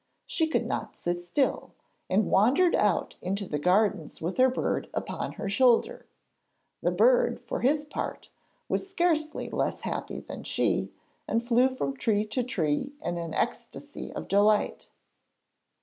[0.25, 1.75] She could not sit still,
[2.09, 6.07] and wandered out into the gardens with her bird upon her shoulder.
[6.81, 8.29] The bird, for his part,
[8.67, 10.91] was scarcely less happy than she,
[11.27, 14.89] and flew from tree to tree in an ecstasy of delight.